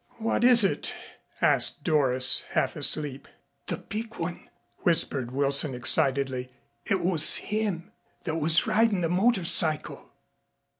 "What 0.17 0.43
is 0.43 0.63
it?" 0.63 0.95
asked 1.41 1.83
Doris, 1.83 2.41
half 2.53 2.75
asleep. 2.75 3.27
"The 3.67 3.77
big 3.77 4.15
one," 4.15 4.49
whispered 4.79 5.29
Wilson 5.29 5.75
excitedly. 5.75 6.51
"It 6.85 7.01
was 7.01 7.35
him 7.35 7.91
that 8.23 8.37
was 8.37 8.65
ridin' 8.65 9.01
the 9.01 9.09
motor 9.09 9.45
cycle." 9.45 10.11